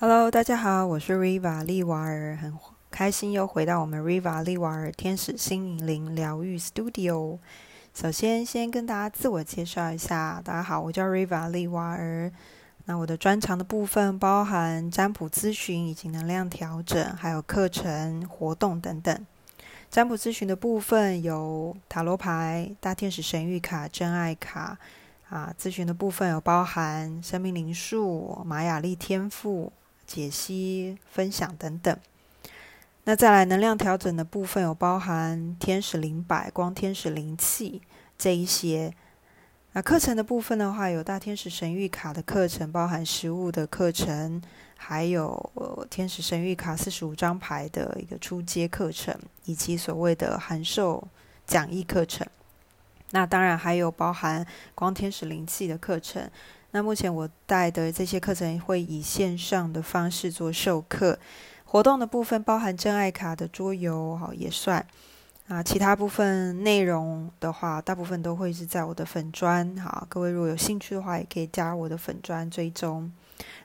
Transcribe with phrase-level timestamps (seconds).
[0.00, 2.52] Hello，大家好，我是 Riva 利瓦尔，很
[2.90, 7.38] 开心又回到我们 Riva 利瓦尔天使心灵疗愈 Studio。
[7.94, 12.30] 首先，先跟大家自我介绍一下，大家好，我叫 Riva 利瓦尔。
[12.86, 19.26] 那我的专长的部分包含占卜咨询以及能量调整，还有课程活动等等。
[19.88, 24.76] 占卜咨询的部分有塔罗牌、大天使神谕卡、真爱卡。
[25.30, 29.72] 啊，咨询的部分有包含生命灵数、玛雅历天赋。
[30.06, 31.96] 解析、分享等等。
[33.04, 37.82] 那再来能量调整的部分，有包含天使灵摆、光天使灵气
[38.16, 38.94] 这一些。
[39.72, 44.40] 那课程的部分的话，有大天使神谕卡的课程，包含实物的课程，
[44.76, 51.06] 还有天使神谕卡四十五张牌的一个初阶课程，以及所谓的函授
[51.46, 52.26] 讲义课程。
[53.10, 56.30] 那当然还有包含光天使灵气的课程。
[56.76, 61.16] 那目前我带的这些课程会以线上的方式做授课，
[61.64, 64.84] 活动的部分包含真爱卡的桌游，哈也算
[65.46, 65.62] 啊。
[65.62, 73.08] 其他部分内容的话，大部分都会是在我的粉砖，好，各位如果有兴趣的话，也可以加我的粉砖追踪。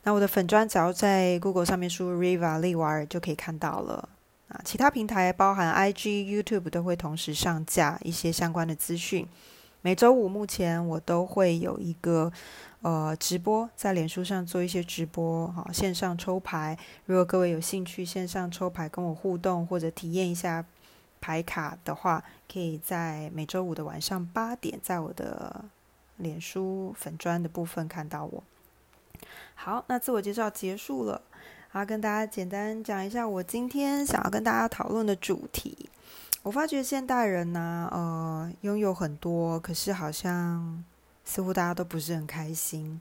[0.04, 4.08] 那我的粉砖只要在 Google 上面输入 Riva 利瓦尔就可以看到了
[4.50, 4.62] 啊。
[4.64, 9.28] 其他平台包含 IG、YouTube 都会同时上架一些相关的资讯。
[9.82, 12.32] 每周五目前我都会有一个。
[12.82, 16.80] 呃，直播在脸书上做一些直播，哈，线上抽牌。
[17.08, 20.64] 如果各位有兴趣线上抽牌跟我互动或者体验一下
[21.20, 25.66] 牌卡的话，可以在每周五的晚上八点，在我的
[26.16, 28.42] 脸书粉砖的部分看到我。
[29.56, 31.22] 好，那自我介绍结束了，
[31.68, 35.90] 好，跟大家简单讲一下我今天想要跟大家讨论的主题。
[36.50, 40.84] 我发觉现代人呢，呃，拥有很多，可是好像。
[41.24, 43.00] 似乎大家都不是很开心，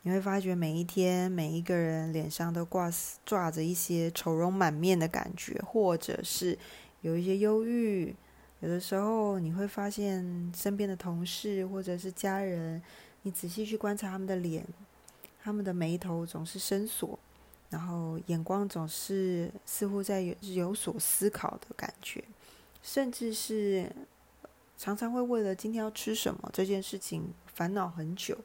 [0.00, 2.90] 你会发觉每一天每一个人脸上都挂
[3.28, 6.58] 挂着一些愁容满面的感觉，或者是
[7.02, 8.16] 有一些忧郁。
[8.60, 12.82] 有的时候你会发现身边的同事或者是家人，
[13.20, 14.64] 你仔细去观察他们的脸，
[15.42, 17.18] 他们的眉头总是深锁，
[17.68, 22.24] 然后眼光总是似乎在有有所思考的感觉，
[22.82, 23.90] 甚至是
[24.76, 27.34] 常常会为了今天要吃什么这件事情。
[27.46, 28.38] 烦恼很久，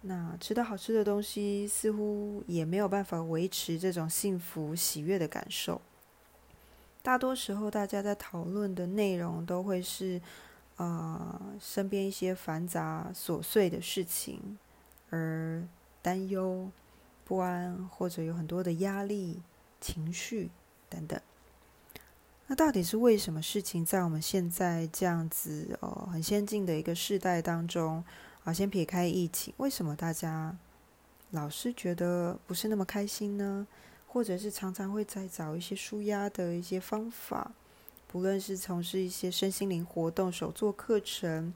[0.00, 5.80] 那吃到好吃的东西，似乎也没有办法维持这种幸福喜悦的感受。
[7.00, 10.20] 大多时候，大家在讨论的内容都会是，
[10.78, 14.58] 啊，身边一些繁杂琐碎的事情，
[15.10, 15.62] 而
[16.02, 16.68] 担忧、
[17.24, 19.40] 不安，或者有很多的压力、
[19.80, 20.50] 情绪
[20.90, 21.20] 等等。
[22.50, 28.02] 那到底是为什么事情在我们现在这样子哦很先进的一个时代当中
[28.42, 30.56] 啊，先撇开疫情，为什么大家
[31.32, 33.66] 老是觉得不是那么开心呢？
[34.06, 37.52] 或者是常常会在找一些舒压的一些方法，
[38.06, 41.52] 不论是从事一些身心灵活动、手作课程，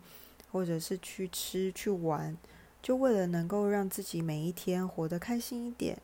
[0.50, 2.36] 或者是去吃去玩，
[2.82, 5.96] 就为了能够让自己每一天活得开心一点、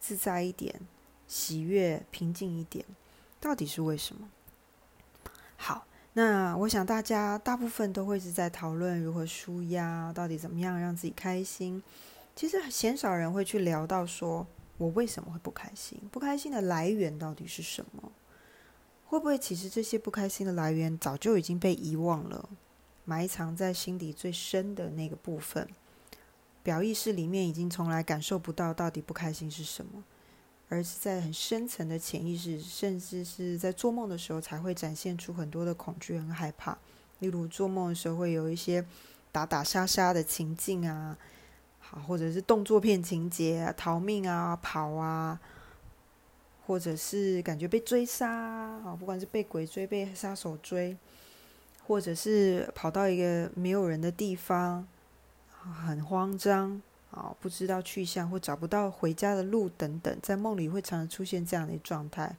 [0.00, 0.80] 自在一点、
[1.28, 2.82] 喜悦平静一点。
[3.40, 4.28] 到底是为什么？
[5.56, 11.82] 好，那我想大家大部分都会是在讨论如何舒压，到底怎么样让自己开心。
[12.36, 14.46] 其实鲜少人会去聊到说，
[14.78, 16.00] 我为什么会不开心？
[16.12, 18.12] 不开心的来源到底是什么？
[19.06, 22.48] 会不会其实这些不开心的来源早就已经被遗忘了，
[23.04, 25.68] 埋藏在心底最深的那个部分，
[26.62, 30.04] 表意识里面已经从来感受不到到底不开心是什么。
[30.70, 36.78] 而是在很深层的潜意识，甚至是在做梦的时候，才会展现出很多的恐惧和害怕。
[37.18, 38.86] 例如做梦的时候，会有一些
[39.32, 41.18] 打打杀杀的情境啊，
[41.80, 45.40] 好，或者是动作片情节，逃命啊、跑啊，
[46.66, 50.96] 或者是感觉被追杀啊，不管是被鬼追、被杀手追，
[51.84, 54.86] 或者是跑到一个没有人的地方，
[55.50, 56.80] 很慌张。
[57.10, 62.36] 啊，不知道去向或找不到回家的路等等，在梦里会常常出现这样的状态，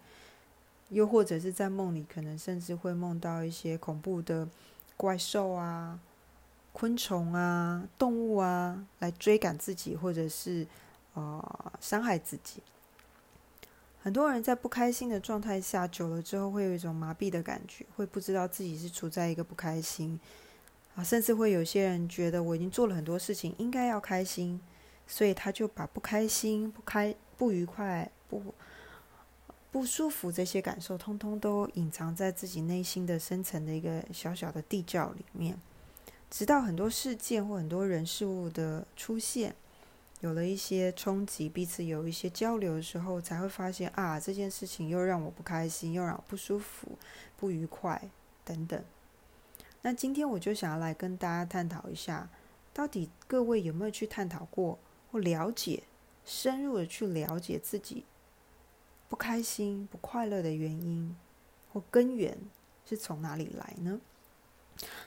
[0.90, 4.48] 又或者是在梦里，可能甚至会梦到一些恐怖的
[4.96, 6.00] 怪兽啊、
[6.72, 10.66] 昆虫啊、动物啊来追赶自己，或者是
[11.14, 12.62] 啊伤害自己。
[14.04, 20.20] 很多人在不开心的状态下久了之后，会有一种麻痹的感觉，会不知道自己是处在一个不开心。
[21.04, 24.60] 甚至会有些人觉得我已经做了很多事情，应该要开心，
[25.08, 28.54] 所以他就把不开心、不开、不愉快、不
[29.72, 35.58] 不舒服这些感受，通通都隐藏在自己内心的深层的一个小小的地窖里面。
[36.30, 39.56] 直到很多事件或很多人事物的出现，
[40.22, 46.98] 有了一些冲击，彼此有一些交流的时候，才会发现啊，这件事情又让我不开心，又让我不舒服、
[47.38, 48.02] 不愉快
[48.46, 48.82] 等等。
[49.82, 52.30] 那今天我就想要来跟大家探讨一下，
[52.74, 54.78] 到底各位有没有去探讨过
[55.12, 55.84] 或了解、
[56.26, 58.06] 深入的去了解自己
[59.10, 61.16] 不开心、不快乐的原因
[61.72, 62.38] 或根源
[62.86, 64.00] 是从哪里来呢？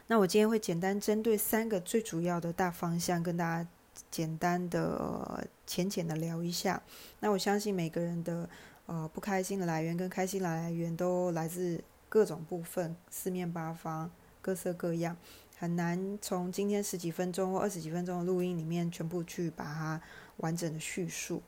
[0.06, 3.68] 那我今天会简单针对三个最主要的大方向跟大家。
[4.10, 6.82] 简单的、浅浅的聊一下。
[7.20, 8.50] 那我相信每个人的
[8.86, 14.10] 呃不开心的来源跟开心来源都来自各种部分，四面八方、
[14.44, 15.16] 各色各样，
[15.56, 19.98] 很难从今天十几分钟或二十几分钟的录音里面全部去把它
[20.36, 21.40] 完整的叙述。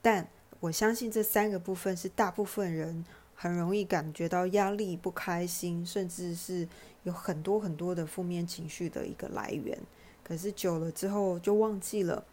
[0.00, 0.28] 但
[0.60, 3.04] 我相信这三个部分是大部分人
[3.34, 6.68] 很容易感觉到压力、不开心，甚至是
[7.02, 9.76] 有很多很多的负面情绪的一个来源。
[10.22, 12.24] 可是久了之后就忘记了，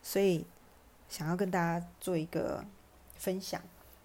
[0.00, 0.46] 所以
[1.08, 2.64] 想要跟大家做一个
[3.16, 3.60] 分享。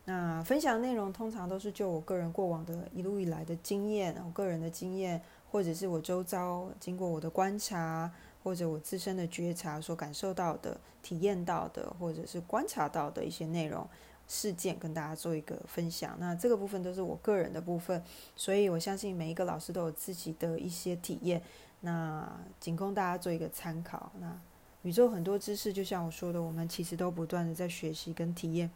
[0.08, 5.20] 那分享内容通常都是就我个人过往的一路以来的经验，我个人的经验，
[5.56, 8.12] 或者是我周遭经过我的观察，
[8.44, 13.88] 或者我自身的觉察所感受到的、体验到的，或者是观察到的一些内容
[14.28, 16.18] 事件，跟大家做一个分享。
[16.20, 18.04] 那这个部分都是我个人的部分，
[18.36, 21.42] 所以我相信每一个老师都有自己的一些体验。
[21.80, 22.30] 那
[22.60, 24.12] 仅供大家做一个参考。
[24.20, 24.38] 那
[24.82, 28.70] 宇宙很多知识，就像我说的，我们其实都不断的在学习跟体验，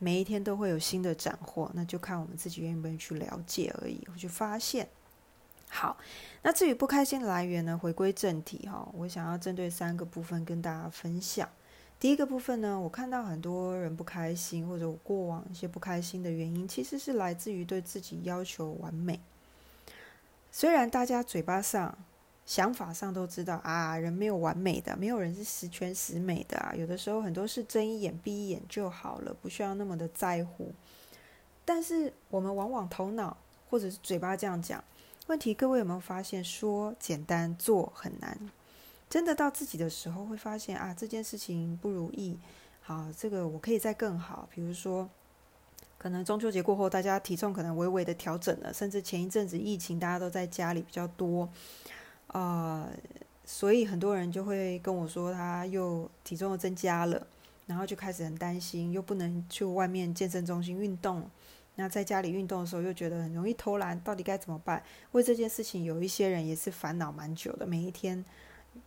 [0.00, 4.88] 每一天都会有新的斩获，那就看我们自己愿不愿意去了解而已，去发现。
[5.68, 5.96] 好，
[6.42, 7.78] 那至于不开心的来源呢？
[7.78, 11.48] 回归正题哈，我想要针对三个部分跟大家分享。
[12.00, 19.20] 第一个部分呢，我看到很多人不开心，或者我过往一些不开心的原因，其实是来自于对自己要求完美。
[20.50, 21.98] 虽然大家嘴巴上，
[22.46, 26.72] 想法上都知道啊，人没有完美的，没有人是十全十美的啊。
[26.74, 30.72] 有的时候很多事睁一眼闭一眼就好了，不需要那么的在乎。
[31.64, 33.36] 但是我们往往头脑
[33.68, 34.82] 或者是嘴巴这样讲，
[35.28, 38.50] 问题各位有没有发现，说简单做很难？
[39.10, 42.38] 真的到自己的时候会发现啊，这件事情不如意。
[42.80, 44.48] 好，这个我可以再更好。
[44.50, 45.06] 比如说，
[45.98, 51.46] 可能中秋节过后，大家体重可能微微的调整了，甚至前一阵子疫情，大家都在家里比较多。
[52.28, 52.88] 啊，
[53.44, 57.26] 所以很多人就会跟我说，他又体重又增加了，
[57.66, 61.28] 然后就开始很担心，又不能去外面健身中心运动，
[61.80, 64.82] 那在家里运动的时候又觉得很容易偷懒，到底该怎么办？
[65.12, 68.24] 为这件事情，有一些人也是烦恼蛮久的，每一天，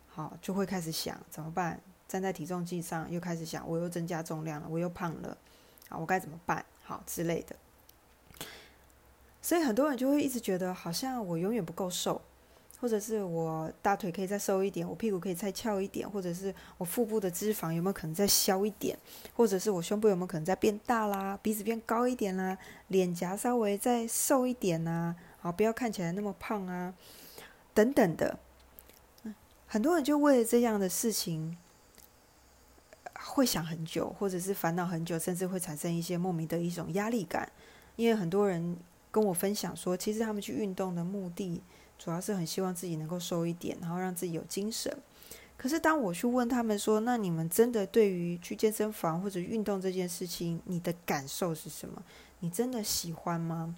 [0.08, 1.80] 好就会开始想怎么办？
[2.06, 5.34] 站在体重计上又开始想，我又增加重量了，我又胖了，
[5.88, 6.62] 啊，我该怎么办？
[6.82, 7.56] 好之类的，
[9.40, 12.20] 所以很多人就会一直觉得，好像我永远不够瘦。
[12.82, 18.98] 或者是我大腿可以再瘦一点，我屁股可以再翘一点，或者是我腹部的脂肪有没有可能再消一点，
[19.36, 22.58] 或者是我胸部有没有可能再变大啦，鼻子变高一点啦，
[22.88, 26.92] 脸颊稍微再瘦一点呐，好不要看起来那么胖啊，
[27.72, 28.36] 等等的。
[29.68, 31.56] 很多人就为了这样的事情
[33.14, 37.48] 会想很久，或者是烦恼很久，甚至会产生一些莫名的一种压力感，
[37.94, 38.76] 因为很多人
[39.12, 41.62] 跟我分享说，其实他们去运动的目的。
[42.02, 44.92] 主要是很希望自己能够瘦一点，然后让自己有精神。
[45.56, 52.02] 可是当我去问他们说：“那你们真的对于去健身房或者运动这件事情，你的感受是什么？
[52.40, 53.76] 你真的喜欢吗？”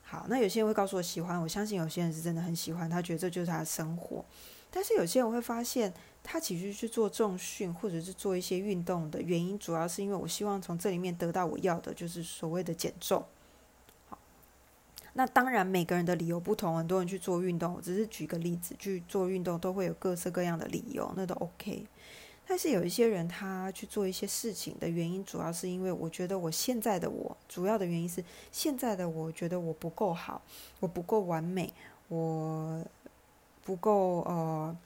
[0.00, 4.24] 好，那有些人会告诉我喜欢，我相信有些人是真的很喜欢，他觉得这就是他的生活。
[4.70, 13.22] 但是有些人会发现，他其实去做重训或者是做一些运动的原因，主要是因为我希望从这里面得到我要的，就是所谓的减重。
[15.14, 21.86] 那当然，每个人的理由不同，很多人去做运动，我只是举个例子，去做运动都会有各式各样的理由，那都 OK。
[22.46, 30.42] 但是有一些人他去做一些事情的原因，主要是因为我觉得我现在的我，主要的原因是现在的我觉得我不够好，
[30.80, 31.72] 我不够完美，
[32.08, 32.84] 我
[33.64, 34.76] 不够呃。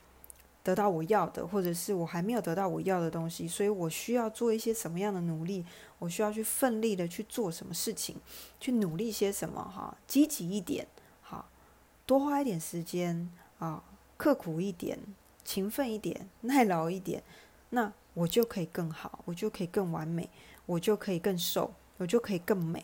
[0.65, 5.63] 得到我要的，或者是我还没有得到我要的东西，所以我需要做一些什么样的努力？
[5.99, 8.17] 我需要去奋力的去做什么事情，
[8.59, 9.63] 去努力些什么？
[9.63, 10.87] 哈，积极一点，
[11.21, 11.51] 好，
[12.07, 13.85] 多花一点时间啊，
[14.17, 14.99] 刻苦一点，
[15.45, 17.23] 勤奋一点，耐劳一点，
[17.69, 20.31] 那我就可以更好，我就可以更完美，
[20.65, 22.83] 我就可以更瘦，我就可以更美，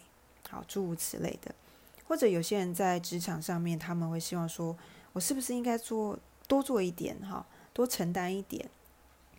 [0.50, 1.54] 好，诸如此类的。
[2.06, 4.76] 或者有些人在职场上面，他们会希望说，
[5.14, 7.18] 我是不是应该做多做一点？
[7.20, 7.46] 哈。
[7.72, 8.68] 多承担一点，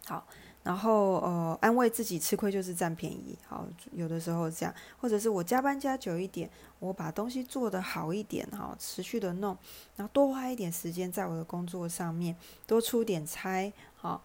[0.06, 0.26] 好，
[0.64, 9.58] 然后呃，安慰自己吃亏就是占便宜，好，有的时候这样，或者是我加班加久一点，我把东西做得好一点，哈，持续的弄，
[9.96, 12.36] 然后多花一点时间在我的工作上面，
[12.66, 14.22] 多出点差，好，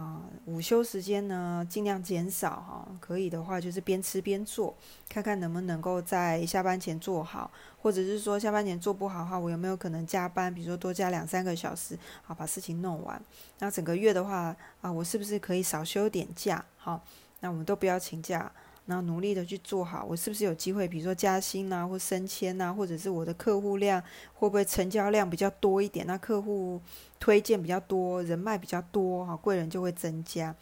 [0.00, 4.74] 啊，午休时间呢，尽量减少哈，可以的话就是边吃边做，
[5.10, 7.50] 看看能不能够在下班前做好，
[7.82, 13.22] 或者是说下班前做不好的话，我有没有可能加班，比如说多加两三个小时，好把事情弄完。
[13.58, 16.64] 那整个月的话啊，我是不是可以少休点假？
[16.78, 17.04] 好，
[17.40, 18.50] 那我们都不要请假。
[18.90, 20.88] 然后努力的去做好，我是不是有机会？
[20.88, 24.02] 比如说加薪啊，或升迁啊，或者是我的客户量
[24.34, 26.04] 会不会成交量比较多一点？
[26.08, 26.80] 那客户
[27.20, 30.52] 推荐比较多，人脉比较多，哈，贵人就会增加。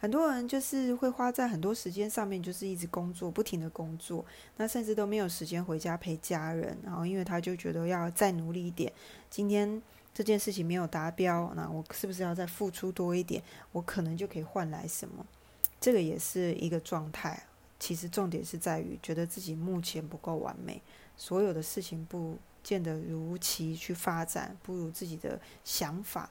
[0.00, 4.24] 很多人就是会花在很多时间上面，就是一直工作，不停的工作，
[4.56, 6.78] 那甚至都没有时间回家陪家人。
[6.82, 8.90] 然后因为他就觉得要再努力一点，
[9.28, 9.82] 今天
[10.14, 13.42] 这件事情没有达标，那我是不是要再付出多一点？
[13.72, 15.24] 我可能就可以换来什么？
[15.80, 17.42] 这个也是一个状态。
[17.78, 20.80] 其实重点是在于觉得自己目前不够完美，
[21.16, 26.30] 所有的事情不见得如期去发展，不如自己的想法。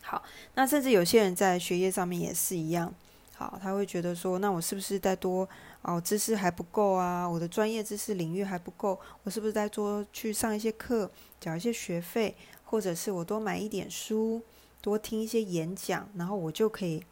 [0.00, 0.22] 好，
[0.54, 2.92] 那甚至有些人在学业上面也是一样。
[3.36, 5.48] 好，他会觉得说，那我是不是再多
[5.82, 7.28] 哦，知识还不够啊？
[7.28, 14.42] 我的专业知识领域还不够，我是不是再多去上一些课，缴一些学费，或者是我多买一点书，
[14.80, 17.04] 多听一些演讲，然后我就可以。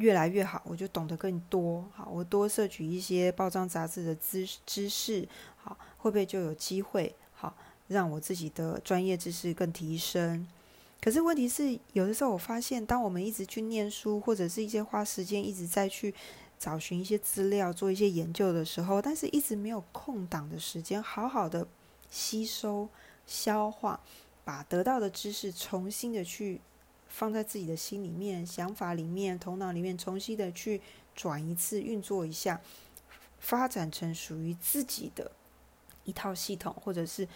[0.00, 1.84] 越来越好，我就懂得更多。
[1.94, 7.54] 好，我多摄取一些报章杂志的知知识，好，会不会就有机会好
[7.86, 10.46] 让我自己的专业知识更提升？
[11.02, 16.14] 可是问题是，有的时候我发现，当我们一直去念书，或者是一些花时间一直在去
[16.58, 21.66] 找寻一些资料、做一些研究的时候，但是一直没有空档的时间，好好的
[22.10, 22.88] 吸收、
[23.26, 24.00] 消化，
[24.44, 26.58] 把得到的知识重新的去。
[27.10, 30.80] 放在自己的心里面、想法里面、头脑里面，重新的去
[31.14, 32.60] 转一次、运作一下，
[33.38, 35.30] 发展成属于自己的
[36.04, 37.28] 一套系统，或者是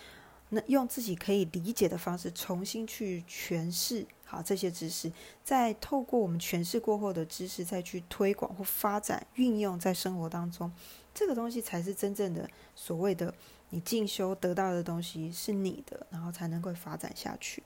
[0.50, 5.12] 那用自己可以理解的方式重新去诠释好这些知识，
[5.43, 10.73] 再透过我们诠释过后的知识，再去推广或发展、运用在生活当中，
[11.12, 13.35] 这个东西才是真正的所谓的
[13.71, 17.62] 你进修得到的东西是你的，然后才能够发展下去。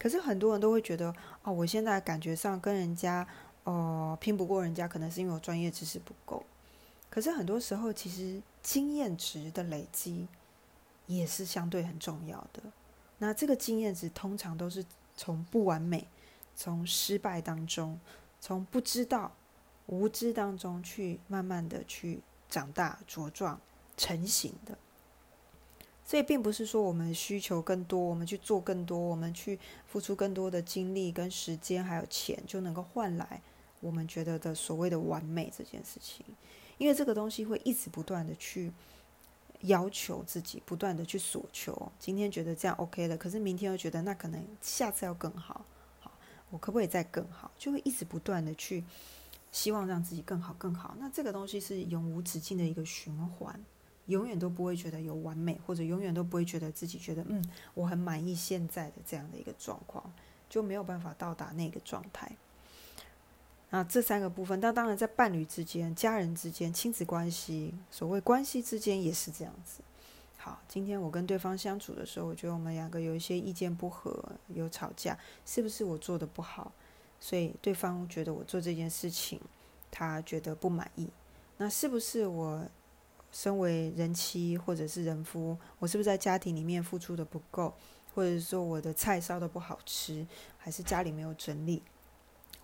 [0.00, 3.28] 可是很多人都会觉得，哦，我现在感觉上跟人家，
[3.64, 6.42] 哦，拼不过人家，可能是因为我专业知识不够。
[7.10, 10.26] 可是很多时候，其实经验值的累积
[11.06, 12.62] 也是相对很重要的。
[13.18, 14.82] 那这个经验值通常都是
[15.14, 16.08] 从不完美、
[16.56, 18.00] 从失败当中、
[18.40, 19.30] 从不知道、
[19.86, 23.60] 无知当中去慢慢的去长大、茁壮、
[23.98, 24.78] 成型的。
[26.10, 33.40] 所以并不是说我们需求更多，我们去做更多，我们去付出更多的精力、跟时间还有钱，就能够换来
[33.78, 36.26] 我们觉得的所谓的完美这件事情。
[36.78, 38.72] 因为这个东西会一直不断的去
[39.60, 41.92] 要求自己，不断的去索求。
[42.00, 45.64] 今天觉得这样 OK 了，可是明天又觉得那可能下次要更好。
[46.00, 46.10] 好，
[46.50, 47.48] 我可不可以再更好？
[47.56, 48.82] 就会一直不断的去
[49.52, 50.96] 希望让自己更好、更好。
[50.98, 53.64] 那这个东西是永无止境的一个循环。
[54.10, 60.12] 永远都不会觉得有完美，或者永远都不会觉得自己觉得嗯，我很满意现在的这样的一个状况，
[60.48, 62.30] 就没有办法到达那个状态。
[63.70, 69.80] 那这三个部分，那当然在伴侣之间、家人之间、亲子关系，所谓关系之间也是这样子。
[70.36, 76.72] 好，今天我跟对方相处的时候，我觉得我们两个有一些意见不合，有吵架，是不是我做的不好？
[77.20, 79.40] 所以对方觉得我做这件事情，
[79.90, 81.08] 他觉得不满意。
[81.58, 82.66] 那是不是我？
[83.32, 87.72] 身为人妻或者是人夫，我是不是在家庭里面付出的不够，
[88.14, 90.26] 或者是说我的菜烧的不好吃，
[90.58, 91.82] 还是家里没有整理，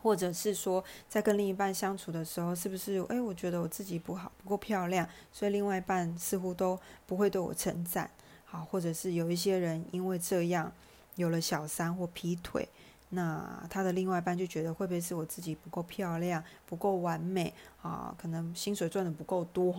[0.02, 8.10] 或者是说在跟另一半相处的时候，是不是诶，我觉得我自己不好，不够漂亮，所以另外一半似乎都不会对我称赞，
[8.44, 10.72] 好，或者是有一些人因为这样
[11.14, 12.68] 有了小三或劈腿。
[13.10, 18.12] 那他的另外一半就觉得会不会是我自己不够漂亮、不够完美啊？
[18.18, 19.72] 可能薪水赚的不够多，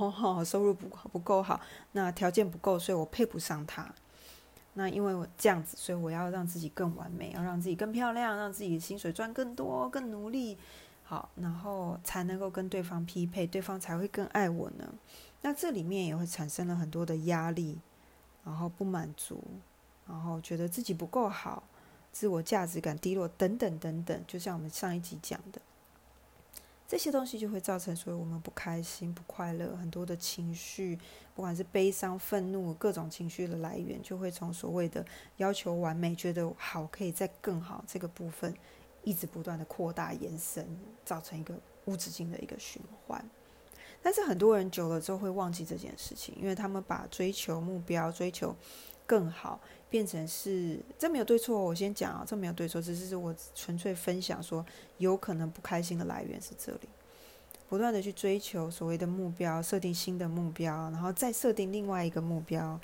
[0.45, 1.59] 收入不不够好，
[1.91, 3.93] 那条件不够，所以我配不上他。
[4.75, 10.57] 那因为我这样子，所以我要让自己更完美，要让自己更漂亮，让自己薪水赚更多、更努力，
[11.03, 14.87] 好，然后才能够跟对方匹配，对方才会更爱我呢。
[15.41, 17.79] 那这里面也会产生了很多的压力，
[18.45, 19.43] 然后不满足，
[20.07, 21.63] 然后觉得自己不够好。
[22.17, 25.61] 自我价值感低落等等等等，就像我们上一集讲的，
[26.87, 30.97] 这些东西就会造成所以我们不开心、不快乐，很多的情绪，
[31.35, 35.05] 不管是悲伤、愤怒，各种情绪的来源，就会从所谓的
[35.35, 38.51] 要求完美、觉得好可以再更好这个部分，
[39.03, 40.67] 一直不断的扩大延伸，
[41.05, 41.53] 造成一个
[41.85, 43.23] 无止境的一个循环。
[44.01, 48.55] 但是很多人久了之后会忘记这件事情，因为他们把追求目标、追求
[49.07, 49.59] 更好，
[49.89, 51.59] 变成是这没有对错。
[51.63, 54.63] 我先讲啊，这没有对错，只是我纯粹分享说，
[54.97, 56.89] 有可能不开心的来源是这里。
[57.69, 62.79] 不断的去追求所谓的目标，设定新的目标，然后再设定另外一个目标，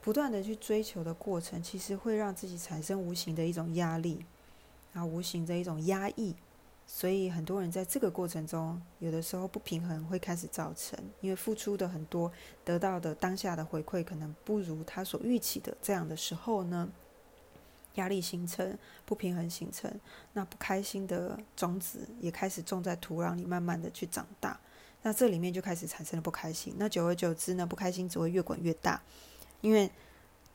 [0.00, 4.24] 不断的去追求的过程，其实会让自己产生无形的一种压力，
[4.92, 6.34] 然后无形的一种压抑。
[6.94, 12.30] 所以很多人在这个过程中，有的时候不平衡会开始造成，因为付出的很多，
[12.66, 16.86] 得到的当下的回馈可能不如他所预期的，这样的时候呢，
[17.94, 19.90] 压力形成，不平衡形成，
[20.34, 24.60] 那不开心的种子也开始种在土壤里，慢慢的去长大，
[25.00, 29.02] 那这里面就开始产生了不开心，那久而久之呢，不开心只会越滚越大，
[29.62, 29.90] 因为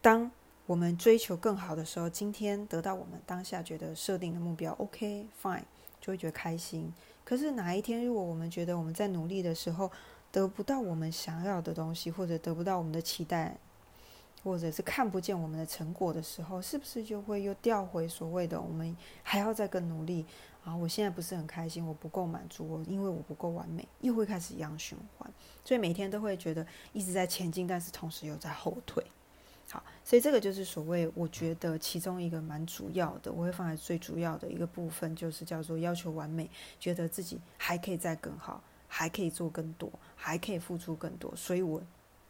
[0.03, 0.29] 当
[0.67, 5.63] 我们追求更好的时候，今天得到我们当下觉得设定的目标，OK，fine。
[6.07, 6.93] 就会觉得开心。
[7.25, 9.91] 可是哪一天，如果我们觉得我们在努力的时候
[10.31, 13.57] 得不到我们想要的东西，或者得不到我们的期待，
[14.41, 20.25] 或者是看不见我们的成果的时候，是不是就会又调回所谓的我们还要再更努力
[20.63, 20.73] 啊？
[20.73, 25.29] 我现在不是很开心，我不够满足，我因为我不够完美，又会开始一样循环。
[25.65, 29.05] 所以每天都会觉得一直在前进，但是同时又在后退。
[29.69, 41.35] 好，所以这个就是所谓，我觉得其中一个蛮主要的，我会放在最主要的一个部分，就是叫做要求完美，觉得自己还可以再更好，还可以做更多，还可以付出更多。
[41.35, 41.81] 所以我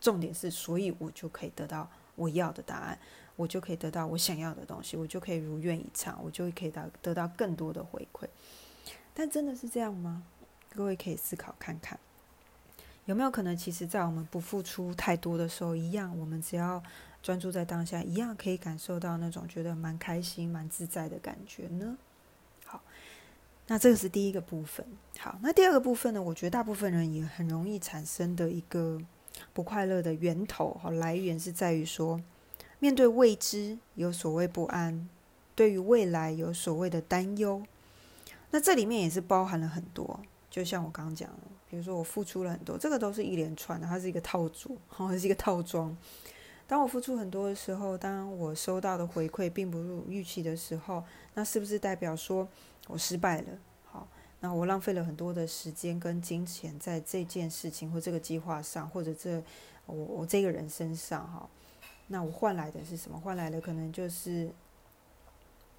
[0.02, 2.98] 重点是，所以我就可以得到我要的答案，
[3.36, 8.26] 我就可以得到我想要的东西，我就可以如愿以偿，我就可以得得到更多的回馈。
[9.14, 10.24] 但真的是这样吗？
[10.74, 12.00] 各位可以思考看看，
[13.06, 16.82] 有没有可能，其实，在我们不付出太多的时候，一样，我们只要。
[17.28, 21.98] 专注在当下，一样可以感受到那种觉得蛮开心、蛮自在的感觉呢。
[22.64, 22.82] 好，
[23.68, 24.88] 那这个是第一个部分。
[25.20, 26.22] 好，那第二个部分呢？
[26.22, 28.98] 我觉得大部分人也很容易产生的一个
[29.52, 32.22] 不快乐的源头和来源是在于说，
[32.80, 35.10] 面对未知有所谓不安，
[35.54, 37.62] 对于未来有所谓的担忧。
[38.52, 40.18] 那这里面也是包含了很多，
[40.50, 45.94] 就像我刚刚讲的，比如说我付出了很多，这个都是一连串的，它是一个套组， 好，是一个套装。
[46.68, 51.02] 当我付出很多的时候，当我收到的回馈并不如预期的时候，
[51.34, 52.46] 那是不是代表说
[52.88, 53.48] 我失败了？
[53.86, 54.06] 好，
[54.42, 59.42] 那我浪费了很多的时间跟金钱在这件事情或这个计划上，或者这
[59.86, 61.50] 我我这个人身上哈？
[62.08, 63.18] 那我换来的是什么？
[63.18, 64.50] 换来的可能就是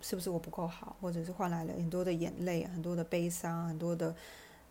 [0.01, 4.15] 是不是我不够好，或者是换来了很多的眼泪、很多的悲伤、很多的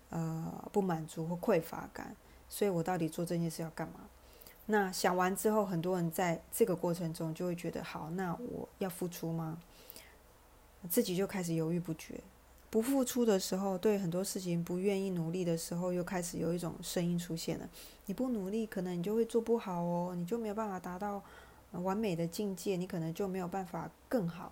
[0.10, 2.16] 呃不满足或匮乏感。
[2.50, 4.00] 所以我到底做这件事要干嘛？
[4.70, 9.58] 那想完之后，很多人在这个过程中就会觉得：好，那我要付出吗？
[10.90, 12.20] 自己就开始犹豫不决。
[12.70, 17.70] 不付出的时候，对很多事情不愿意努力的时候，又开始有一种声音出现了：
[18.08, 21.24] 你不努力，可能你就会做不好哦，你就没有办法达到
[21.72, 24.52] 完美的境界，你可能就没有办法更好，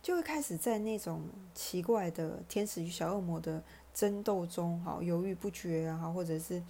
[0.00, 3.60] 就会开始在那种奇怪的天使与小恶魔的
[3.92, 6.62] 争斗中，哈，犹豫不决啊，或者是。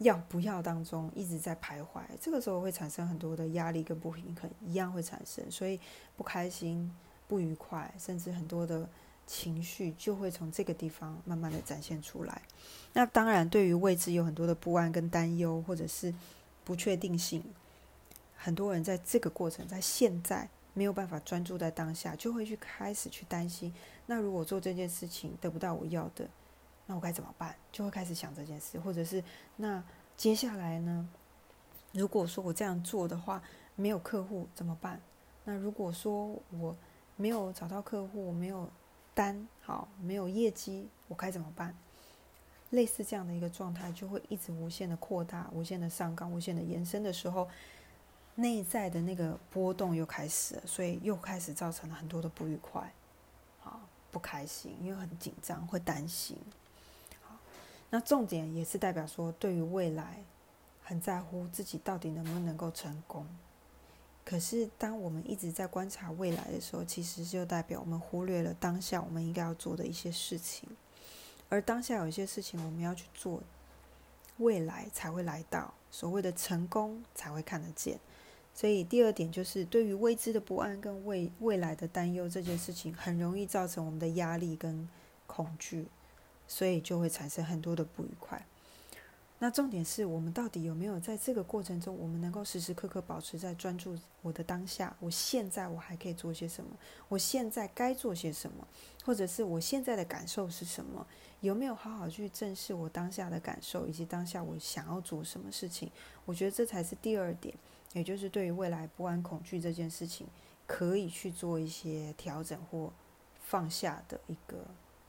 [0.00, 5.78] 要不要当中一直在徘徊，这个时候会产生很多的压力跟不平衡，一样会产生，所以
[6.16, 6.90] 不开心、
[7.28, 8.88] 不愉快，甚至很多的
[9.26, 12.40] 情绪就会从这个地方慢慢的展现出来。
[12.94, 16.14] 那当然，对于未知有很多的不安跟担忧，或者是
[16.64, 17.44] 不确定性，
[18.36, 23.70] 很多人在这个过程，在现在没有办法专注在当下，就会去开始去担心。
[24.06, 26.26] 那如果做这件事情得不到我要的？
[26.90, 27.54] 那我该怎么办？
[27.70, 29.22] 就会开始想这件事，或者是
[29.54, 29.80] 那
[30.16, 31.08] 接下来呢？
[31.92, 33.40] 如果说我这样做的话，
[33.76, 35.00] 没有客户怎么办？
[35.44, 36.76] 那如果说我
[37.14, 38.68] 没有找到客户，没有
[39.14, 41.72] 单，好，没有业绩，我该怎么办？
[42.70, 47.48] 类似这样的一个状态，就会一直无限的扩大、无限的上纲、无限的延伸的时候，
[48.34, 52.92] 内在的那个波动又开始了，所以又开始造成了很多的不愉快，
[53.60, 53.78] 好，
[54.10, 56.36] 不开心，因为很紧张，会担心。
[57.90, 60.22] 那重点也是代表说，对于未来
[60.82, 63.26] 很在乎自己到底能不能够成功。
[64.24, 70.68] 可是，当我们一直在观察未来的时候，其实就代表我们忽略了当下我们应该要做的一些事情。
[71.48, 73.42] 而当下有一些事情我们要去做，
[74.38, 77.98] 未来才会来到，所谓的成功才会看得见。
[78.54, 84.88] 所以，第二点就是对于未知的不安跟未未来的担忧这件事情，很容易造成我们的压力跟
[85.26, 85.86] 恐惧。
[86.50, 88.44] 所以就会产生很多的不愉快。
[89.38, 94.94] 那重点是我们到底有没有在这个过程中，我们能够时时刻刻保持在专注我的当下？
[94.98, 96.76] 我现在我还可以做些什么？
[97.08, 98.66] 我现在该做些什么？
[99.04, 101.06] 或者是我现在的感受是什么？
[101.40, 105.88] 有没有好好去正视我当下的感受，以及当下我想要做什么事情？
[106.24, 107.54] 我觉得这才是第二点。
[107.92, 110.26] 也就是对于未来不安恐惧这件事情，
[110.66, 112.92] 可以去做一些调整或
[113.42, 114.58] 放下的一个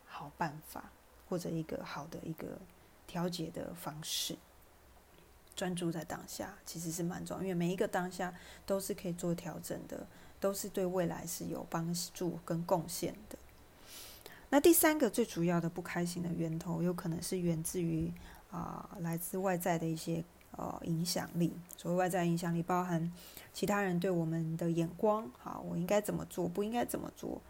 [0.06, 0.90] 好办法，
[1.32, 2.60] 或者一个好的一个
[3.08, 4.38] 调节的方式。
[5.56, 8.34] 专注在当下其实是蛮重要，因为每一个当下
[8.65, 10.06] 都是可以做调整的，
[10.39, 13.38] 都是对未来是有帮助跟贡献的。
[14.50, 18.12] 那第三个最主要的不开心的源头，有可能是源自于
[18.50, 20.24] 啊来自外在的一些
[20.58, 21.54] 呃影响力。
[21.78, 23.12] 所谓外在影响力，包含
[23.54, 27.41] 其他人对我们的眼光，好，我应该怎么做，不应该怎么做，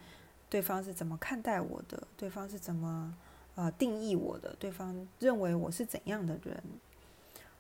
[0.50, 3.16] 对方是怎么看待我的，对方是怎么
[3.56, 6.64] 呃定义我的，对方认为我是怎样的人。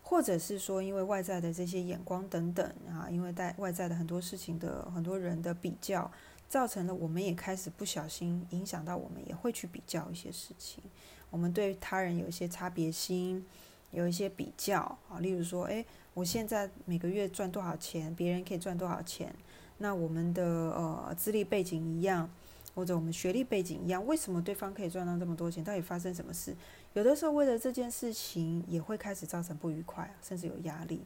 [0.04, 6.12] 或者是说，因为外在的这些眼光等等啊，因为带外在的很多事情的很多人的比较，
[6.49, 10.84] 造成了我们也开始不小心影响到我们，也会去比较一些事情。
[11.30, 13.45] 我们对他人有一些差别心，
[13.91, 19.34] 有一些比较啊，例如说，诶，我现在每个月赚多少钱，别人可以赚多少钱，
[19.77, 22.30] 那我们的呃资历背景一样。
[22.73, 25.63] 或者我们学历背景一样，为什么对方可以赚到这么多钱？
[25.63, 26.55] 到底发生什么事？
[26.93, 31.01] 有的时候为了这件事情，也会开始造成不愉快，甚至有压力，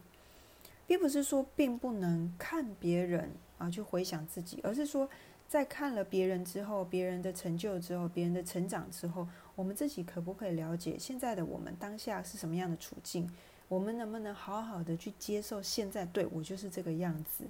[0.88, 5.10] 并不是说并不能看别人啊去回想自己，而是说
[5.48, 13.30] 在看了别人之后，别人的成就之后，别人的成长之后，我们自己可不可以了解现在的我们当下是什么样的处境？
[13.68, 16.06] 我们能不能好好的去接受现在？
[16.06, 17.46] 对我就是这个样子。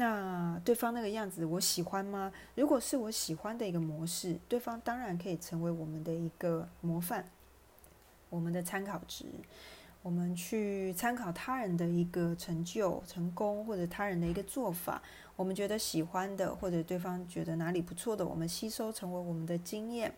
[0.00, 2.32] 那对方那个样子我喜欢吗？
[2.54, 7.28] 如果是我喜欢的一个模式，对方当然可以成为我们的一个模范，
[8.30, 9.24] 我们的参考值。
[10.00, 15.02] 我们去参考他人的一个成就、成功，或者他人的一个做法，
[15.34, 20.14] 我们觉得喜欢的，或者对方觉得哪里不错的，我们吸收成为我们的经验。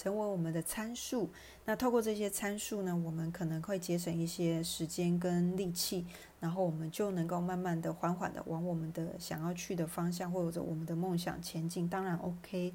[0.00, 1.28] 成为我们的参数，
[1.66, 6.06] 那透过这些参数呢，我们可能会节省一些时间跟力气，
[6.40, 11.86] 然后我们就能够慢慢的、缓缓的往我们的想要去的方向或者我们的梦想前进。
[11.86, 12.72] 当然 OK，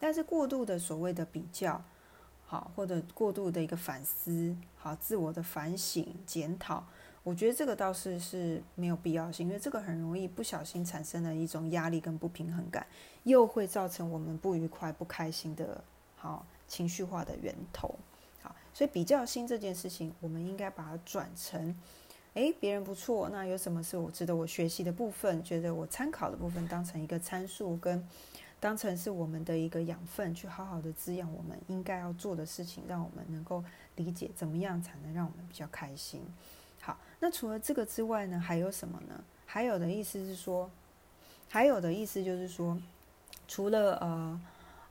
[0.00, 1.84] 但是过度的所谓的比较，
[2.46, 6.82] 好或者过度的一个反思，好自我的反省检讨，
[7.22, 12.86] 我觉得这个倒是是没有必要性，因为这个很容易不小心产生了一种压力跟不平衡感，
[13.24, 15.84] 又会造成我们不愉快、不开心的。
[16.16, 17.94] 好，情绪化的源头。
[18.40, 21.76] 好，所以比较心这件事情，我们应该把它转成，
[22.32, 28.08] 诶，别人不错，那有什么是我值得我学习的部分，觉得我参考的部分，当成一个参数，跟
[28.58, 33.62] 当成是我们的一个养分，去好好的滋养我们应该要做的事情，让我们能够
[33.96, 36.22] 理解怎么样才能让我们比较开心。
[36.80, 39.22] 好，那除了这个之外呢，还有什么呢？
[39.44, 40.70] 还有的意思是说，
[41.50, 42.80] 还有的意思就是说，
[43.46, 44.40] 除了呃。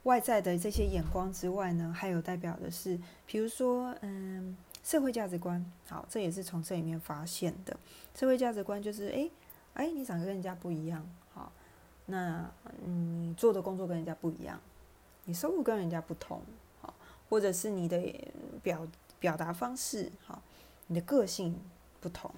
[0.04, 5.64] 外在的这些眼光之外呢，还有代表的是，比如说，嗯，社会价值观。
[5.88, 7.78] 好，这也是从这里面发现的。
[8.16, 9.30] 社会价值观就是，哎，
[9.76, 11.52] 哎，你长得跟人家不一样，好，
[12.08, 12.50] 那
[12.84, 14.60] 你做的工作跟人家不一样，
[15.26, 16.42] 你收入跟人家不同，
[16.82, 16.94] 好，
[17.30, 18.02] 或者是你的
[18.64, 18.88] 表
[19.20, 20.42] 表达方式，好，
[20.88, 21.56] 你的个性
[22.00, 22.32] 不同，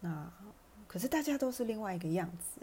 [0.00, 0.30] 那
[0.88, 2.60] 可是大家都是另外一个样子。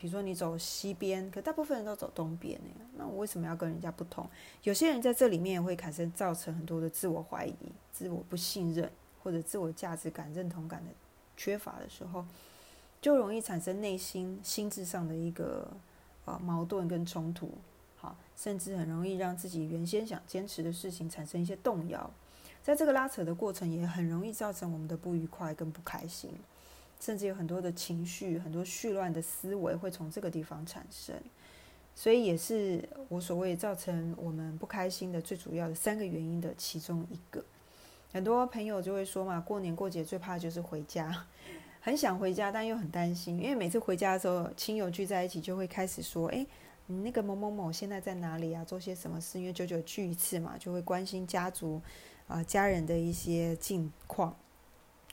[0.00, 2.58] 比如说你走西边，可大部分人都走东边。
[2.96, 4.26] 那我为什么要跟人家不同？
[4.62, 7.54] 有些人在这里面会产生造成很多的自我怀疑、
[7.92, 8.90] 自我不信任，
[9.22, 10.90] 或者自我价值感、认同感的
[11.36, 12.24] 缺乏的时候，
[13.02, 15.68] 就容易产生内心心智上的一个
[16.24, 17.52] 啊矛盾跟冲突。
[17.96, 22.10] 好，甚至很容易让自己原先想坚持的事情产生一些动摇。
[22.62, 26.32] 在这个拉扯的过程，也很容易造成我们的不愉快跟不开心。
[27.00, 31.16] 甚至有很多的情绪，很多絮乱的思维会从这个地方产生，
[31.94, 37.42] 所以也是我所谓造成我们不开心的最主要的三个原因的其中一个。
[38.12, 41.26] 很多朋友就会说嘛，过年过节最怕就是回家，
[41.80, 46.46] 很想回家，但又很担心，因为每次回家的时候，亲友聚在一起就会开始说：“诶，
[46.86, 48.64] 你那个某某某现在在哪里啊？
[48.64, 51.80] 做些什么事？”因为久久聚一次嘛，就会关心家族
[52.26, 54.36] 啊家人的一些近况。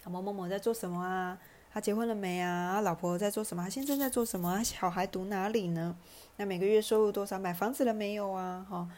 [0.05, 1.37] 某某某在做什么啊？
[1.71, 2.81] 他结婚了没啊？
[2.81, 3.63] 老婆在做什么？
[3.63, 4.63] 他现在在做什么？
[4.63, 5.95] 小孩读哪里呢？
[6.37, 7.37] 那每个月收入多少？
[7.37, 8.65] 买房子了没有啊？
[8.69, 8.89] 哈，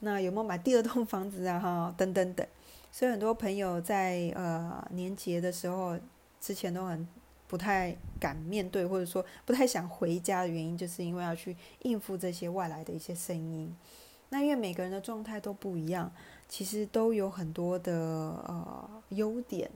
[0.00, 1.58] 那有没有买第二栋房子啊？
[1.58, 2.46] 哈，等等等。
[2.90, 5.98] 所以很多朋友在呃年节的时候
[6.40, 7.06] 之前都很
[7.48, 13.74] 不太敢面对，或者说不太想回家的原因，就是因为要去应付这些外来的一些声音。
[14.30, 16.10] 那因为每个人的状态都不一样，
[16.48, 19.70] 其实都有很多的呃优点。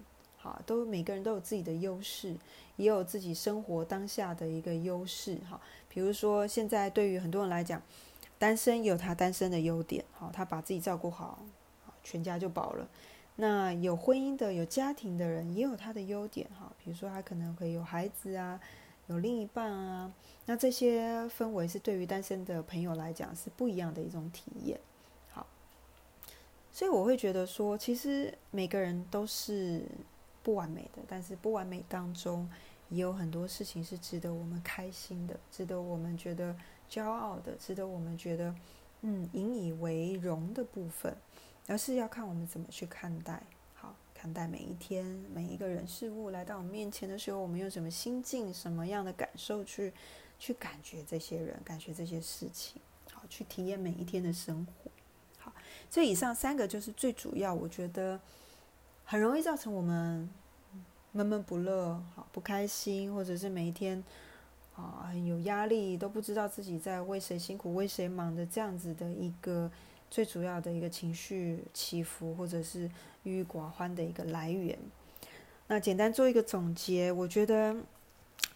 [0.46, 2.37] 啊，都每个人都有自己的优势，
[2.76, 5.37] 也有自己生活当下的一个优势。
[5.50, 7.82] 哈，比如说现在对于很多人来讲，
[8.38, 11.42] 单身有他单身的优点，好，他把自己照顾好，
[12.04, 12.88] 全家就饱了。
[13.38, 18.59] 那有婚姻的、有家庭的人也有他的优点，哈，比如说他可能会有孩子啊，
[19.09, 20.11] 有另一半啊，
[20.46, 24.80] 那这些氛围是对于单身的朋友来讲是不一样的一种体验。
[25.30, 25.46] 好，
[26.72, 29.82] 所以我会觉得说，其实每个人都是
[30.46, 32.48] 不完美的，但是不完美当中
[32.88, 36.56] 也有很多事情是值得我们开心的，值得我们觉得
[36.88, 38.54] 骄傲的，值得我们觉得
[39.00, 41.16] 嗯引以为荣的部分，
[41.66, 43.42] 而是要看我们怎么去看待。
[43.74, 45.04] 好看待每一天
[45.35, 49.92] 每一个人事物来到我们面前的时候，我们用什么心境、什么样的感受去
[50.38, 52.80] 去感觉这些人、感觉这些事情，
[53.12, 54.90] 好，去体验每一天的生活。
[55.38, 55.52] 好，
[55.90, 58.20] 这以上三个就是最主要，我觉得
[59.07, 60.29] 很容易造成我们
[61.12, 64.05] 闷闷不乐、好不开心，或者是每一天
[64.75, 69.71] 啊很有压力，都不知道自己在为谁辛苦、为谁忙的这样子的一个。
[70.09, 72.88] 最主要的一个情绪起伏，或者是
[73.25, 74.79] 郁郁寡欢的一个来源。
[75.66, 77.75] 那简单做一个总结，我觉得，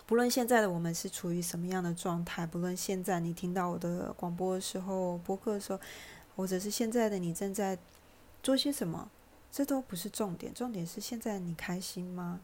[0.06, 5.80] 不论现在的我们是处于什么样的状态，不论现在你听到我的广播的时候、播客的时候，
[6.36, 7.76] 或者是现在的你正在
[8.44, 9.10] 做些什么，
[9.50, 10.52] 这都不是重点。
[10.54, 12.40] 重点是现在你开心吗？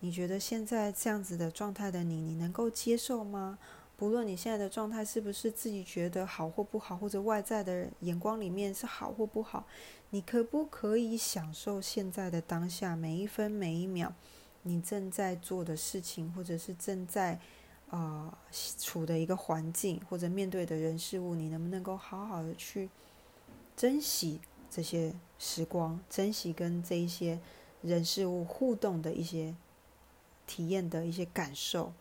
[0.00, 3.58] 你觉得现在这样子的状态的你，你能够接受吗？
[3.96, 9.64] 不论你现在的状态是不是自己觉得好或不好，或者外在的眼光里面是好或不好，
[10.10, 14.12] 你可不可以享受现在的当下每一分每一秒
[14.62, 17.38] 你正在做的事情，或者是正在
[17.88, 18.36] 啊
[18.78, 22.90] 处的一个环境，或者面对的人事物，你能不能够好好的去
[23.76, 24.40] 珍惜
[24.74, 27.38] 这些时光，珍惜跟这一些
[27.80, 29.54] 人事物互动的一些
[30.48, 31.92] 体验的一些感受？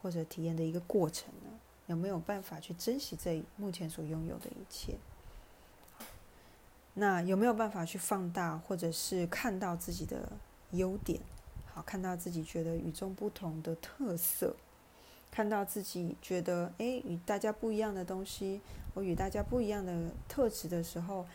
[0.00, 1.50] 或者体验的一个过程呢？
[1.88, 4.94] 有没有办法去珍惜这目前所拥有的一切？
[6.94, 10.30] 那有没有办法去放大，或者是看到自己的
[10.70, 11.20] 优点？
[11.66, 14.54] 好，看到自己觉得与众不同的特色，
[15.32, 18.60] 看到自己觉得诶与大家不一样的东西，
[18.94, 21.26] 我与大家不一样的特质的时候，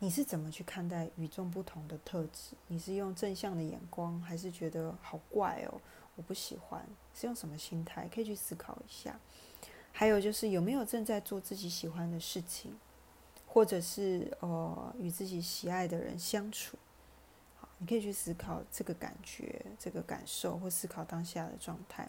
[0.00, 2.54] 你是怎么去看待与众不同的特质？
[2.68, 5.80] 你是用正向的眼光，还是觉得好怪哦？
[6.14, 8.08] 我不喜欢，是用什么心态？
[8.12, 9.18] 可以去思考一下。
[9.92, 12.78] 还有就是有没有正在做自己喜欢的事情，
[13.46, 16.76] 或者是呃与自己喜爱的人相处。
[17.56, 22.08] 好，你可以去思考这个感觉、这个感受，或思考当下的状态。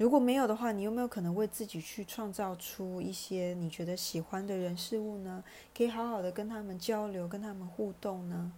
[0.00, 5.44] 如果没有的话，你有没有可能为自己去创造出一些你觉得喜欢的人事物呢？
[5.76, 8.50] 可以好好的跟他们交流，跟他们互动呢？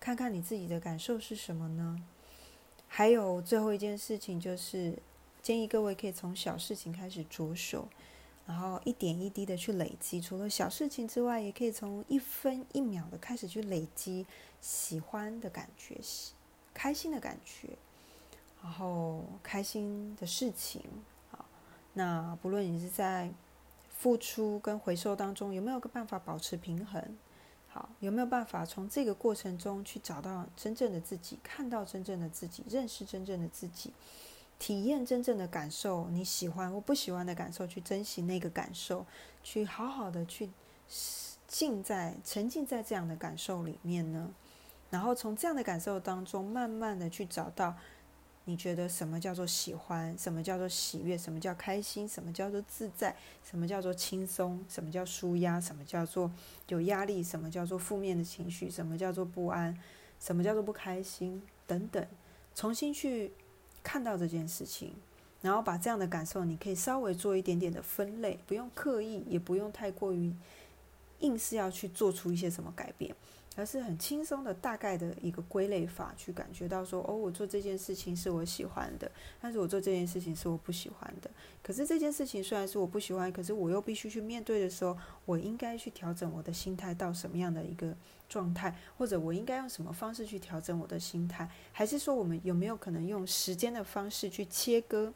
[0.00, 2.02] 看看你自己的感受是什么呢？
[2.88, 4.98] 还有最后一件事情，就是
[5.42, 7.86] 建议各位可以从小事情开始着手，
[8.46, 10.18] 然后一点一滴的去累积。
[10.18, 14.24] 除了小事情之外，也可以从一分一秒的开始去累积
[14.62, 16.00] 喜欢的感觉、
[16.72, 17.76] 开心的感觉，
[18.66, 20.82] 然后开心的事情。
[21.30, 21.44] 好，
[21.92, 23.30] 那不论你是在
[23.88, 27.16] 付出跟回收当中，有没有个办法保持平衡？
[27.68, 33.92] 好，有没有办法从这个过程中去找到真正的自己，看到真正的自己，认识真正的自己，
[34.58, 36.08] 体验真正的感受？
[36.08, 39.06] 你喜欢或不喜欢的感受，去珍惜那个感受，
[39.44, 40.50] 去好好的去
[41.46, 44.34] 浸在、沉浸在这样的感受里面呢？
[44.90, 47.76] 然后从这样的感受当中，慢慢的去找到。
[48.48, 50.16] 你觉得什么叫做喜欢？
[50.16, 51.18] 什么叫做喜悦？
[51.18, 52.08] 什么叫开心？
[52.08, 53.14] 什么叫做自在？
[53.44, 54.64] 什么叫做轻松？
[54.68, 55.60] 什么叫舒压？
[55.60, 56.30] 什么叫做
[56.68, 57.22] 有压力？
[57.24, 58.70] 什么叫做负面的情绪？
[58.70, 59.76] 什么叫做不安？
[60.20, 61.42] 什么叫做不开心？
[61.66, 62.06] 等等，
[62.54, 63.32] 重新去
[63.82, 64.94] 看到这件事情，
[65.42, 70.32] 然后把这样的感受，你可以稍微做一点点的分类，不用刻意，也不用太过于
[71.18, 73.12] 硬是要去做出一些什么改变。
[73.56, 81.30] 而是很轻松的大概的一个归类法，去感觉到说，哦，我做这件事情是我喜欢的，但是我做这件事情是我不喜欢的。
[81.62, 87.92] 可是这件事情虽然是我不喜欢，可是我又必须去面对的时候，我应该去调整我的心态到什么样的一个
[88.28, 91.50] 状态，或者我应该用什么方式去调整我的心态？
[91.72, 95.12] 还是说，我们有没有可能用时间的方式去切割，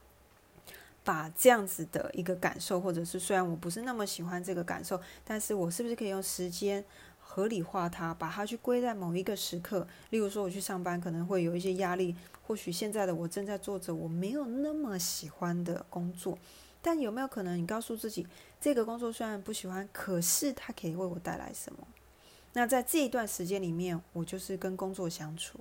[1.05, 6.85] 把这样子的一个感受，或者是虽然我不是那么喜欢这个感受，但是我是不是可以用时间？
[7.33, 9.87] 合理化它，把它去归在某一个时刻。
[10.11, 16.37] 例如说，我去上班可能会有一些压力，或许现在的我正在做着我没有那么喜欢的工作，
[16.83, 18.27] 但有没有可能你告诉自己，
[18.61, 21.87] 这个工作虽然不喜欢，可是它可以为我带来什么？
[22.55, 25.61] 那在这一段时间里面，我就是跟工作相处，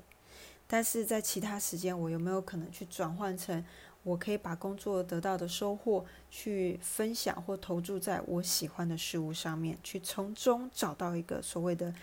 [0.65, 3.63] 但是在其他时间，我有没有可能去转换成？
[4.03, 11.93] 我可以把工作得到的收获去分享或投注在我喜欢的事物上面，去从中找到一个所谓的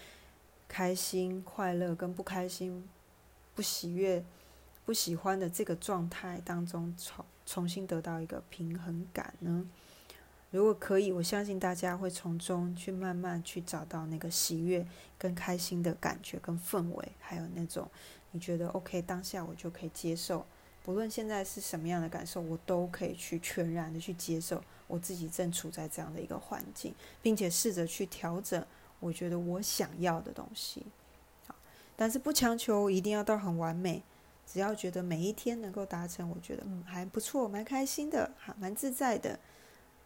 [0.69, 2.87] 开心、快乐跟不开心、
[3.55, 4.25] 不喜悦、
[4.85, 9.67] 不喜欢的这个状态当中重重新得到一个平衡感呢？
[10.51, 14.87] 如果可以，我相信大家会从中去慢慢去找到那个喜悦
[15.19, 17.91] 跟开心的感觉跟氛围，还有那种
[18.31, 20.47] 你觉得 OK 当下我就可以接受，
[20.87, 28.64] 不论现在是什么样的感受，我都可以去全然的去接受我自己正处在这样的一个环境，并且试着去调整
[29.01, 30.87] 我觉得我想要的东西。
[31.49, 31.57] 好，
[31.96, 34.01] 但是不强求一定要到很完美，
[34.46, 39.37] 只要觉得每一天能够达成，我觉得嗯还不错，蛮开心的，哈，蛮自在的。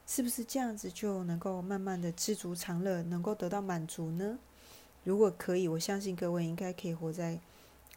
[0.06, 4.38] 是不是这样子就能够慢慢的知足常乐，能够得到满足呢？
[5.04, 7.38] 如果可以，我相信各位应该可以活在，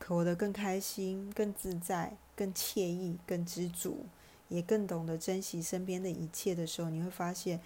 [0.05, 4.05] 活得更开心、更自在、更惬意、更知足，
[4.49, 7.59] 也更懂得珍惜身边的一切的时候，你会发现，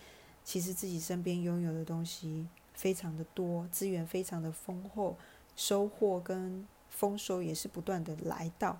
[0.43, 5.15] 其实自己身边拥有的东西非常的多，资源非常的丰厚，
[5.55, 8.79] 收获跟丰收也是不断的来到，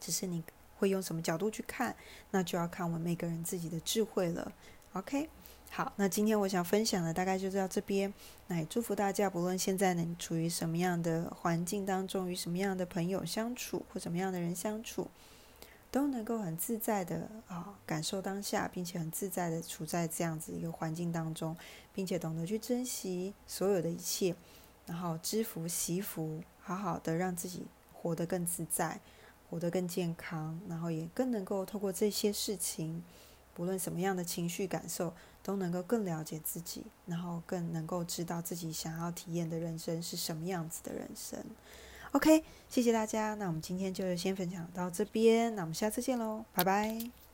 [0.00, 0.42] 只是你
[0.78, 1.96] 会用什么角度去看，
[2.30, 4.52] 那就要看我们每个人自己的智慧了。
[4.92, 5.28] OK，
[5.76, 8.10] 好，那今天我想分享的大概就到这边。
[8.46, 15.06] 那也祝福大家，不论现在呢处于什么样的环境当中，与什么样的朋友相处，或什么样的人相处，
[15.90, 21.54] 都能够很自在的啊感受当下，并且很自在的处在这样子一个环境当中，
[21.92, 24.34] 并且懂得去珍惜所有的一切，
[24.86, 28.98] 然后知福惜福，好好的让自己活得更自在，
[29.50, 33.04] 活得更健康，然后也更能够透过这些事情。
[33.52, 35.14] 不论什么样的情绪感受，
[35.46, 41.38] 都能够更了解自己，然后更能够知道自己想要体验的人生是什么样子的人生。
[42.10, 47.25] OK，谢谢大家，那我们今天就先分享到这边，那我们下次见喽，拜拜。